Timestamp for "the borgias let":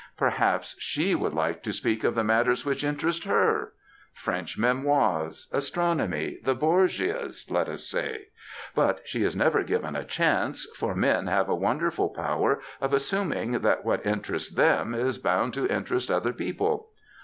6.43-7.69